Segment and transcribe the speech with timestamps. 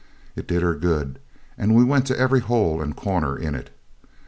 [0.35, 1.19] It did her good,
[1.59, 3.69] and we went to every hole and corner in it.